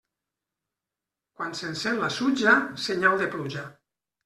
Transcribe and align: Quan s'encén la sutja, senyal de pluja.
Quan 1.41 1.53
s'encén 1.59 2.01
la 2.05 2.11
sutja, 2.17 2.57
senyal 2.89 3.21
de 3.23 3.31
pluja. 3.39 3.71